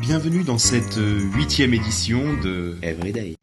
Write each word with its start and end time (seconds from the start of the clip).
Bienvenue 0.00 0.42
dans 0.42 0.58
cette 0.58 0.98
euh, 0.98 1.20
huitième 1.34 1.74
édition 1.74 2.20
de 2.42 2.76
Everyday. 2.82 3.36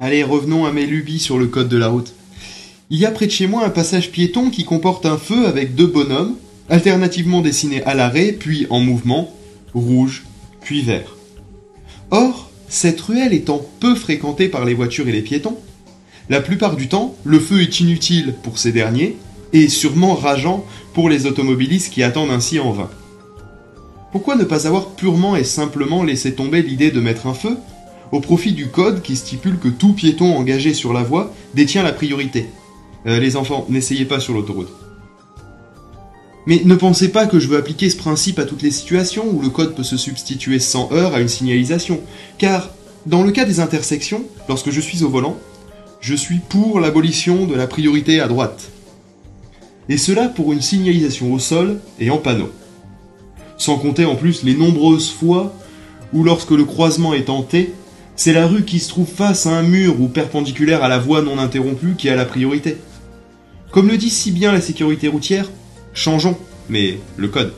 Allez, 0.00 0.22
revenons 0.22 0.64
à 0.64 0.72
mes 0.72 0.86
lubies 0.86 1.18
sur 1.18 1.38
le 1.38 1.48
code 1.48 1.68
de 1.68 1.76
la 1.76 1.88
route. 1.88 2.14
Il 2.90 2.98
y 2.98 3.04
a 3.04 3.10
près 3.10 3.26
de 3.26 3.32
chez 3.32 3.46
moi 3.46 3.66
un 3.66 3.70
passage 3.70 4.10
piéton 4.10 4.48
qui 4.48 4.64
comporte 4.64 5.04
un 5.04 5.18
feu 5.18 5.46
avec 5.46 5.74
deux 5.74 5.86
bonhommes, 5.86 6.36
alternativement 6.70 7.42
dessinés 7.42 7.82
à 7.84 7.94
l'arrêt, 7.94 8.32
puis 8.32 8.66
en 8.70 8.80
mouvement, 8.80 9.30
rouge, 9.74 10.24
puis 10.62 10.80
vert. 10.80 11.14
Or, 12.10 12.50
cette 12.66 13.02
ruelle 13.02 13.34
étant 13.34 13.60
peu 13.80 13.94
fréquentée 13.94 14.48
par 14.48 14.64
les 14.64 14.72
voitures 14.72 15.06
et 15.06 15.12
les 15.12 15.20
piétons, 15.20 15.58
la 16.30 16.40
plupart 16.40 16.76
du 16.76 16.88
temps, 16.88 17.14
le 17.24 17.38
feu 17.38 17.60
est 17.60 17.80
inutile 17.80 18.34
pour 18.42 18.56
ces 18.56 18.72
derniers, 18.72 19.16
et 19.52 19.68
sûrement 19.68 20.14
rageant 20.14 20.64
pour 20.94 21.10
les 21.10 21.26
automobilistes 21.26 21.92
qui 21.92 22.02
attendent 22.02 22.30
ainsi 22.30 22.58
en 22.58 22.72
vain. 22.72 22.88
Pourquoi 24.12 24.34
ne 24.36 24.44
pas 24.44 24.66
avoir 24.66 24.92
purement 24.92 25.36
et 25.36 25.44
simplement 25.44 26.04
laissé 26.04 26.32
tomber 26.32 26.62
l'idée 26.62 26.90
de 26.90 27.02
mettre 27.02 27.26
un 27.26 27.34
feu, 27.34 27.58
au 28.12 28.20
profit 28.20 28.52
du 28.52 28.68
code 28.68 29.02
qui 29.02 29.14
stipule 29.14 29.58
que 29.58 29.68
tout 29.68 29.92
piéton 29.92 30.34
engagé 30.34 30.72
sur 30.72 30.94
la 30.94 31.02
voie 31.02 31.34
détient 31.52 31.82
la 31.82 31.92
priorité? 31.92 32.46
Euh, 33.06 33.18
Les 33.20 33.36
enfants, 33.36 33.66
n'essayez 33.68 34.04
pas 34.04 34.20
sur 34.20 34.34
l'autoroute. 34.34 34.70
Mais 36.46 36.62
ne 36.64 36.74
pensez 36.74 37.10
pas 37.10 37.26
que 37.26 37.38
je 37.38 37.48
veux 37.48 37.58
appliquer 37.58 37.90
ce 37.90 37.96
principe 37.96 38.38
à 38.38 38.44
toutes 38.44 38.62
les 38.62 38.70
situations 38.70 39.26
où 39.30 39.42
le 39.42 39.50
code 39.50 39.74
peut 39.74 39.82
se 39.82 39.98
substituer 39.98 40.58
sans 40.58 40.90
heurts 40.92 41.14
à 41.14 41.20
une 41.20 41.28
signalisation, 41.28 42.00
car 42.38 42.70
dans 43.04 43.22
le 43.22 43.32
cas 43.32 43.44
des 43.44 43.60
intersections, 43.60 44.24
lorsque 44.48 44.70
je 44.70 44.80
suis 44.80 45.02
au 45.02 45.10
volant, 45.10 45.36
je 46.00 46.14
suis 46.14 46.38
pour 46.38 46.80
l'abolition 46.80 47.46
de 47.46 47.54
la 47.54 47.66
priorité 47.66 48.20
à 48.20 48.28
droite. 48.28 48.70
Et 49.88 49.96
cela 49.96 50.28
pour 50.28 50.52
une 50.52 50.60
signalisation 50.60 51.32
au 51.32 51.38
sol 51.38 51.80
et 51.98 52.10
en 52.10 52.18
panneau. 52.18 52.50
Sans 53.56 53.76
compter 53.76 54.04
en 54.04 54.14
plus 54.14 54.42
les 54.42 54.54
nombreuses 54.54 55.10
fois 55.10 55.54
où 56.12 56.24
lorsque 56.24 56.52
le 56.52 56.64
croisement 56.64 57.14
est 57.14 57.24
tenté, 57.24 57.72
c'est 58.16 58.32
la 58.32 58.46
rue 58.46 58.64
qui 58.64 58.78
se 58.78 58.88
trouve 58.88 59.08
face 59.08 59.46
à 59.46 59.50
un 59.50 59.62
mur 59.62 60.00
ou 60.00 60.08
perpendiculaire 60.08 60.82
à 60.82 60.88
la 60.88 60.98
voie 60.98 61.22
non 61.22 61.38
interrompue 61.38 61.94
qui 61.96 62.08
a 62.08 62.16
la 62.16 62.24
priorité. 62.24 62.76
Comme 63.70 63.88
le 63.88 63.98
dit 63.98 64.10
si 64.10 64.32
bien 64.32 64.50
la 64.50 64.62
sécurité 64.62 65.08
routière, 65.08 65.50
changeons, 65.92 66.38
mais 66.70 66.98
le 67.16 67.28
code. 67.28 67.52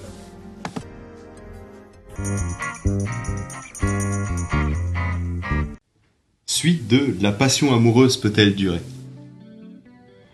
Suite 6.47 6.89
de 6.89 7.17
La 7.21 7.31
passion 7.31 7.73
amoureuse 7.73 8.17
peut-elle 8.17 8.55
durer? 8.55 8.81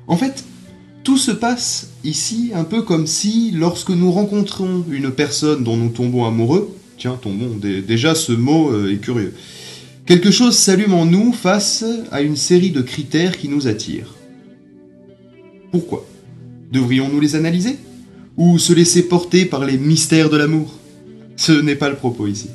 En 0.08 0.16
fait, 0.16 0.44
tout 1.04 1.18
se 1.18 1.30
passe 1.30 1.90
ici 2.04 2.52
un 2.54 2.64
peu 2.64 2.82
comme 2.82 3.06
si, 3.06 3.52
lorsque 3.52 3.90
nous 3.90 4.10
rencontrons 4.10 4.84
une 4.90 5.12
personne 5.12 5.62
dont 5.62 5.76
nous 5.76 5.90
tombons 5.90 6.24
amoureux, 6.24 6.74
tiens, 6.98 7.18
tombons, 7.20 7.54
déjà 7.60 8.14
ce 8.14 8.32
mot 8.32 8.72
euh, 8.72 8.92
est 8.92 8.96
curieux, 8.96 9.34
quelque 10.06 10.30
chose 10.30 10.56
s'allume 10.56 10.94
en 10.94 11.04
nous 11.04 11.32
face 11.32 11.84
à 12.10 12.22
une 12.22 12.36
série 12.36 12.70
de 12.70 12.80
critères 12.80 13.36
qui 13.36 13.48
nous 13.48 13.68
attirent. 13.68 14.15
Pourquoi 15.70 16.06
Devrions-nous 16.72 17.20
les 17.20 17.36
analyser 17.36 17.78
Ou 18.36 18.58
se 18.58 18.72
laisser 18.72 19.02
porter 19.02 19.44
par 19.44 19.64
les 19.64 19.78
mystères 19.78 20.30
de 20.30 20.36
l'amour 20.36 20.74
Ce 21.36 21.52
n'est 21.52 21.76
pas 21.76 21.88
le 21.88 21.96
propos 21.96 22.26
ici. 22.26 22.48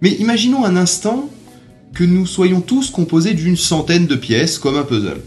Mais 0.00 0.10
imaginons 0.10 0.64
un 0.64 0.76
instant 0.76 1.30
que 1.94 2.04
nous 2.04 2.26
soyons 2.26 2.60
tous 2.60 2.90
composés 2.90 3.34
d'une 3.34 3.56
centaine 3.56 4.06
de 4.06 4.16
pièces 4.16 4.58
comme 4.58 4.76
un 4.76 4.82
puzzle. 4.82 5.22